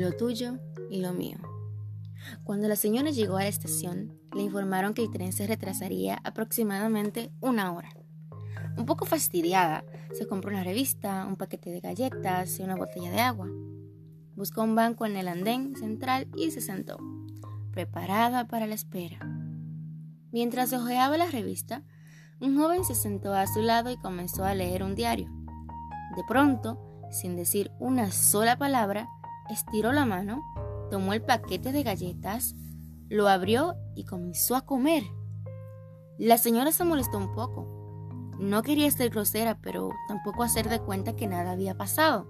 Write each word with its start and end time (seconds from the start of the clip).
lo 0.00 0.12
tuyo 0.12 0.58
y 0.90 1.00
lo 1.00 1.12
mío. 1.12 1.38
Cuando 2.42 2.68
la 2.68 2.76
señora 2.76 3.10
llegó 3.10 3.36
a 3.36 3.42
la 3.42 3.48
estación, 3.48 4.18
le 4.34 4.42
informaron 4.42 4.94
que 4.94 5.02
el 5.02 5.10
tren 5.10 5.32
se 5.32 5.46
retrasaría 5.46 6.20
aproximadamente 6.24 7.32
una 7.40 7.72
hora. 7.72 7.90
Un 8.76 8.86
poco 8.86 9.04
fastidiada, 9.04 9.84
se 10.12 10.26
compró 10.26 10.50
una 10.50 10.64
revista, 10.64 11.26
un 11.26 11.36
paquete 11.36 11.70
de 11.70 11.80
galletas 11.80 12.58
y 12.58 12.62
una 12.62 12.76
botella 12.76 13.10
de 13.10 13.20
agua. 13.20 13.48
Buscó 14.34 14.62
un 14.62 14.74
banco 14.74 15.06
en 15.06 15.16
el 15.16 15.28
andén 15.28 15.76
central 15.76 16.28
y 16.36 16.50
se 16.50 16.60
sentó, 16.60 16.98
preparada 17.72 18.48
para 18.48 18.66
la 18.66 18.74
espera. 18.74 19.18
Mientras 20.32 20.72
hojeaba 20.72 21.16
la 21.16 21.30
revista, 21.30 21.84
un 22.40 22.58
joven 22.58 22.84
se 22.84 22.96
sentó 22.96 23.32
a 23.32 23.46
su 23.46 23.62
lado 23.62 23.90
y 23.90 23.96
comenzó 23.96 24.44
a 24.44 24.54
leer 24.54 24.82
un 24.82 24.96
diario. 24.96 25.30
De 26.16 26.22
pronto, 26.26 26.78
sin 27.10 27.36
decir 27.36 27.70
una 27.78 28.10
sola 28.10 28.58
palabra, 28.58 29.08
estiró 29.50 29.92
la 29.92 30.06
mano, 30.06 30.42
tomó 30.90 31.12
el 31.12 31.22
paquete 31.22 31.72
de 31.72 31.82
galletas, 31.82 32.54
lo 33.08 33.28
abrió 33.28 33.76
y 33.94 34.04
comenzó 34.04 34.56
a 34.56 34.64
comer. 34.64 35.04
La 36.18 36.38
señora 36.38 36.72
se 36.72 36.84
molestó 36.84 37.18
un 37.18 37.34
poco. 37.34 37.66
No 38.38 38.62
quería 38.62 38.90
ser 38.90 39.10
grosera, 39.10 39.58
pero 39.60 39.90
tampoco 40.08 40.42
hacer 40.42 40.68
de 40.68 40.80
cuenta 40.80 41.16
que 41.16 41.26
nada 41.26 41.52
había 41.52 41.76
pasado. 41.76 42.28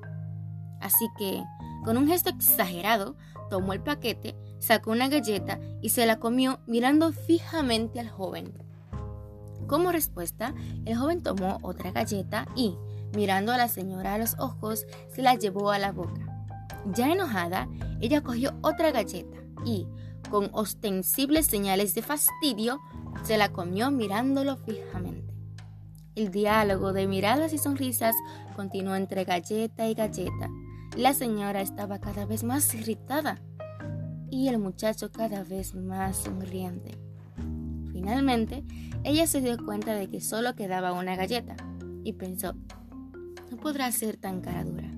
Así 0.80 1.08
que, 1.16 1.42
con 1.84 1.96
un 1.96 2.08
gesto 2.08 2.30
exagerado, 2.30 3.16
tomó 3.50 3.72
el 3.72 3.80
paquete, 3.80 4.36
sacó 4.58 4.91
una 4.91 5.08
galleta 5.08 5.58
y 5.80 5.91
se 5.91 6.06
la 6.06 6.19
comió 6.19 6.60
mirando 6.66 7.12
fijamente 7.12 8.00
al 8.00 8.10
joven. 8.10 8.52
Como 9.66 9.92
respuesta, 9.92 10.55
el 10.84 10.96
joven 10.96 11.22
tomó 11.22 11.58
otra 11.62 11.91
galleta 11.91 12.46
y, 12.55 12.77
mirando 13.14 13.52
a 13.52 13.56
la 13.58 13.69
señora 13.69 14.14
a 14.14 14.19
los 14.19 14.38
ojos, 14.38 14.86
se 15.08 15.22
la 15.22 15.34
llevó 15.34 15.70
a 15.70 15.78
la 15.78 15.92
boca. 15.92 16.33
Ya 16.92 17.10
enojada, 17.10 17.68
ella 18.00 18.22
cogió 18.22 18.54
otra 18.62 18.90
galleta 18.92 19.38
y, 19.64 19.86
con 20.30 20.50
ostensibles 20.52 21.46
señales 21.46 21.94
de 21.94 22.02
fastidio, 22.02 22.80
se 23.22 23.38
la 23.38 23.50
comió 23.50 23.91
mirándolo 23.91 24.56
fijamente. 24.58 25.32
El 26.14 26.30
diálogo 26.30 26.92
de 26.92 27.06
miradas 27.06 27.52
y 27.52 27.58
sonrisas 27.58 28.14
continuó 28.54 28.94
entre 28.94 29.24
galleta 29.24 29.88
y 29.88 29.94
galleta. 29.94 30.48
La 30.96 31.12
señora 31.12 31.60
estaba 31.60 31.98
cada 31.98 32.24
vez 32.24 32.44
más 32.44 32.72
irritada 32.74 33.41
y 34.30 34.48
el 34.48 34.58
muchacho 34.58 35.10
cada 35.10 35.42
vez 35.42 35.74
más 35.74 36.19
sonriente. 36.19 36.98
Finalmente, 37.92 38.64
ella 39.02 39.26
se 39.26 39.41
dio 39.41 39.56
cuenta 39.64 39.94
de 39.94 40.08
que 40.08 40.20
solo 40.20 40.54
quedaba 40.54 40.92
una 40.92 41.16
galleta 41.16 41.56
y 42.04 42.12
pensó, 42.12 42.54
no 43.50 43.56
podrá 43.56 43.91
ser 43.91 44.16
tan 44.16 44.41
cara 44.41 44.64
dura. 44.64 44.91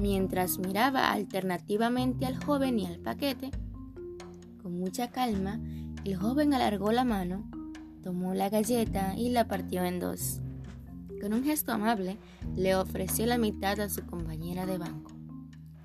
Mientras 0.00 0.58
miraba 0.58 1.12
alternativamente 1.12 2.26
al 2.26 2.42
joven 2.42 2.78
y 2.78 2.86
al 2.86 2.98
paquete, 2.98 3.50
con 4.62 4.78
mucha 4.78 5.10
calma, 5.10 5.60
el 6.04 6.16
joven 6.16 6.52
alargó 6.52 6.92
la 6.92 7.04
mano, 7.04 7.48
tomó 8.02 8.34
la 8.34 8.50
galleta 8.50 9.14
y 9.16 9.30
la 9.30 9.48
partió 9.48 9.84
en 9.84 9.98
dos. 9.98 10.40
Con 11.20 11.32
un 11.32 11.44
gesto 11.44 11.72
amable, 11.72 12.18
le 12.54 12.74
ofreció 12.74 13.26
la 13.26 13.38
mitad 13.38 13.80
a 13.80 13.88
su 13.88 14.04
compañera 14.04 14.66
de 14.66 14.76
banco. 14.76 15.12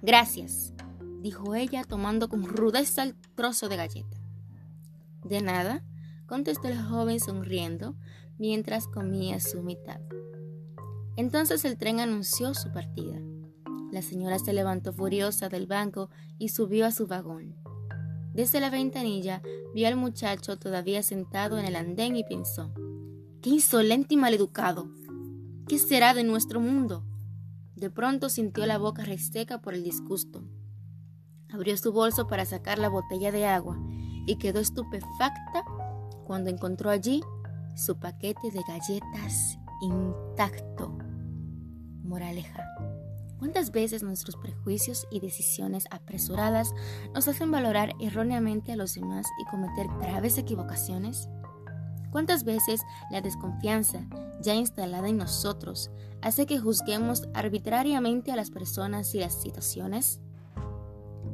Gracias, 0.01 0.73
dijo 1.21 1.55
ella 1.55 1.83
tomando 1.83 2.27
con 2.27 2.43
rudeza 2.43 3.03
el 3.03 3.15
trozo 3.35 3.69
de 3.69 3.77
galleta. 3.77 4.17
De 5.23 5.41
nada, 5.41 5.83
contestó 6.25 6.67
el 6.67 6.81
joven 6.81 7.19
sonriendo 7.19 7.95
mientras 8.37 8.87
comía 8.87 9.39
su 9.39 9.61
mitad. 9.61 10.01
Entonces 11.15 11.63
el 11.65 11.77
tren 11.77 11.99
anunció 11.99 12.53
su 12.53 12.71
partida. 12.71 13.19
La 13.91 14.01
señora 14.01 14.39
se 14.39 14.53
levantó 14.53 14.93
furiosa 14.93 15.49
del 15.49 15.67
banco 15.67 16.09
y 16.37 16.49
subió 16.49 16.85
a 16.85 16.91
su 16.91 17.07
vagón. 17.07 17.55
Desde 18.33 18.61
la 18.61 18.69
ventanilla 18.69 19.41
vio 19.75 19.87
al 19.87 19.97
muchacho 19.97 20.57
todavía 20.57 21.03
sentado 21.03 21.59
en 21.59 21.65
el 21.65 21.75
andén 21.75 22.15
y 22.15 22.23
pensó, 22.23 22.73
¡Qué 23.41 23.49
insolente 23.49 24.13
y 24.13 24.17
maleducado! 24.17 24.89
¿Qué 25.67 25.77
será 25.77 26.13
de 26.13 26.23
nuestro 26.23 26.61
mundo? 26.61 27.05
De 27.75 27.89
pronto 27.89 28.29
sintió 28.29 28.65
la 28.65 28.77
boca 28.77 29.03
reseca 29.03 29.61
por 29.61 29.73
el 29.73 29.83
disgusto. 29.83 30.43
Abrió 31.49 31.75
su 31.75 31.91
bolso 31.91 32.27
para 32.27 32.45
sacar 32.45 32.77
la 32.77 32.87
botella 32.87 33.31
de 33.31 33.45
agua 33.45 33.77
y 34.25 34.37
quedó 34.37 34.59
estupefacta 34.59 35.65
cuando 36.25 36.49
encontró 36.49 36.89
allí 36.89 37.21
su 37.75 37.99
paquete 37.99 38.51
de 38.51 38.61
galletas 38.67 39.57
intacto. 39.81 40.97
Moraleja. 42.03 42.63
¿Cuántas 43.41 43.71
veces 43.71 44.03
nuestros 44.03 44.35
prejuicios 44.35 45.07
y 45.09 45.19
decisiones 45.19 45.85
apresuradas 45.89 46.75
nos 47.15 47.27
hacen 47.27 47.49
valorar 47.49 47.95
erróneamente 47.99 48.71
a 48.71 48.75
los 48.75 48.93
demás 48.93 49.25
y 49.41 49.49
cometer 49.49 49.87
graves 49.99 50.37
equivocaciones? 50.37 51.27
¿Cuántas 52.11 52.43
veces 52.43 52.81
la 53.09 53.19
desconfianza 53.19 54.05
ya 54.41 54.53
instalada 54.53 55.09
en 55.09 55.17
nosotros 55.17 55.89
hace 56.21 56.45
que 56.45 56.59
juzguemos 56.59 57.29
arbitrariamente 57.33 58.31
a 58.31 58.35
las 58.35 58.51
personas 58.51 59.15
y 59.15 59.21
las 59.21 59.41
situaciones? 59.41 60.19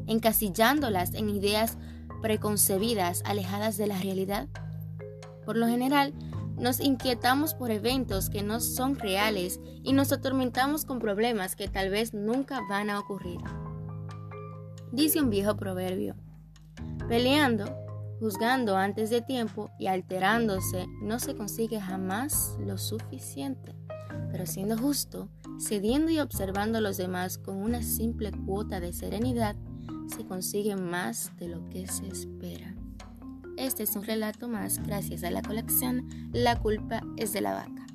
Encasillándolas 0.08 1.14
en 1.14 1.30
ideas 1.30 1.78
preconcebidas 2.22 3.22
alejadas 3.26 3.76
de 3.76 3.88
la 3.88 4.00
realidad. 4.00 4.48
Por 5.46 5.58
lo 5.58 5.68
general, 5.68 6.14
nos 6.58 6.80
inquietamos 6.80 7.54
por 7.54 7.72
eventos 7.72 8.30
que 8.30 8.44
no 8.44 8.60
son 8.60 8.96
reales 8.96 9.60
y 9.84 9.94
nos 9.94 10.12
atormentamos 10.12 10.86
con 10.86 11.00
problemas 11.00 11.56
que 11.56 11.68
tal 11.68 11.90
vez 11.90 12.14
nunca 12.14 12.62
van 12.68 12.90
a 12.90 13.00
ocurrir. 13.00 13.40
Dice 14.92 15.22
un 15.22 15.30
viejo 15.30 15.56
proverbio, 15.56 16.16
peleando, 17.08 17.66
juzgando 18.20 18.76
antes 18.78 19.10
de 19.10 19.22
tiempo 19.22 19.70
y 19.78 19.88
alterándose 19.88 20.88
no 21.02 21.20
se 21.20 21.36
consigue 21.36 21.80
jamás 21.80 22.58
lo 22.60 22.78
suficiente, 22.78 23.76
pero 24.32 24.46
siendo 24.46 24.78
justo, 24.78 25.30
cediendo 25.60 26.10
y 26.12 26.20
observando 26.20 26.80
a 26.80 26.82
los 26.82 26.98
demás 26.98 27.38
con 27.38 27.58
una 27.58 27.84
simple 27.84 28.32
cuota 28.46 28.80
de 28.80 28.94
serenidad, 28.94 29.56
se 30.08 30.26
consigue 30.26 30.76
más 30.76 31.32
de 31.38 31.50
lo 31.50 31.70
que 31.70 31.86
se 31.88 32.08
espera. 32.08 32.77
Este 33.58 33.84
es 33.84 33.96
un 33.96 34.04
relato 34.04 34.48
más 34.48 34.82
gracias 34.86 35.24
a 35.24 35.32
la 35.32 35.42
colección 35.42 36.08
La 36.32 36.58
culpa 36.60 37.02
es 37.18 37.34
de 37.34 37.42
la 37.42 37.54
vaca. 37.54 37.87